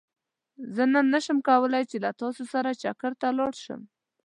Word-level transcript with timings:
زه 0.75 0.83
نن 0.93 1.05
نه 1.13 1.19
شم 1.25 1.37
کولاي 1.49 1.83
چې 1.91 1.97
له 2.03 2.11
تاسو 2.21 2.43
سره 2.53 2.79
چکرته 2.83 3.27
لاړ 3.37 3.53
شم 3.63 3.81